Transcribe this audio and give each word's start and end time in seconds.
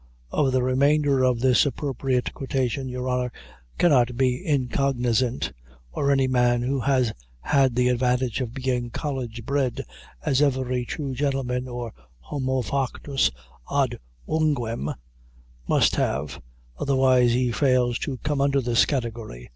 Of 0.31 0.51
the 0.51 0.63
remainder 0.63 1.21
of 1.23 1.41
this 1.41 1.63
appropriate 1.63 2.33
quotation, 2.33 2.89
your 2.89 3.07
honor 3.07 3.31
cannot 3.77 4.17
be 4.17 4.43
incognizant, 4.43 5.51
or 5.91 6.09
any 6.09 6.25
man 6.27 6.63
who 6.63 6.79
has 6.79 7.13
had 7.41 7.75
the 7.75 7.87
advantage 7.89 8.41
of 8.41 8.51
being 8.55 8.89
college 8.89 9.45
bred, 9.45 9.85
as 10.25 10.41
every 10.41 10.85
true 10.85 11.13
gentleman 11.13 11.67
or 11.67 11.93
'homo 12.19 12.63
factus 12.63 13.29
ad 13.71 13.99
unguem' 14.27 14.91
must 15.67 15.97
have, 15.97 16.41
otherwise 16.79 17.33
he 17.33 17.51
fails 17.51 17.99
to 17.99 18.17
come 18.23 18.41
under 18.41 18.59
this 18.59 18.85
category. 18.87 19.49